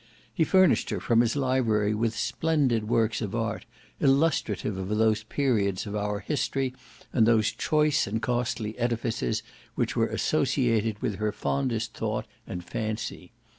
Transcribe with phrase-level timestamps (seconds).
[0.33, 3.67] He furnished her from his library with splendid works of art,
[3.99, 6.73] illustrative of those periods of our history
[7.13, 9.43] and those choice and costly edifices
[9.75, 13.31] which were associated with her fondest thought and fancy.